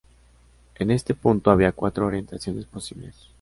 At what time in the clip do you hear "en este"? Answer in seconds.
0.79-1.13